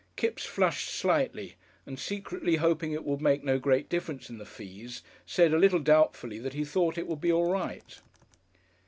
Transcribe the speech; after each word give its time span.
Kipps 0.15 0.43
flushed 0.47 0.89
slightly, 0.89 1.57
and 1.85 1.99
secretly 1.99 2.55
hoping 2.55 2.91
it 2.91 3.05
would 3.05 3.21
make 3.21 3.43
no 3.43 3.59
great 3.59 3.87
difference 3.87 4.31
in 4.31 4.39
the 4.39 4.47
fees, 4.47 5.03
said 5.27 5.53
a 5.53 5.59
little 5.59 5.77
doubtfully 5.77 6.39
that 6.39 6.53
he 6.53 6.65
thought 6.65 6.95
that 6.95 7.05
would 7.05 7.21
be 7.21 7.31
all 7.31 7.51
right. 7.51 7.99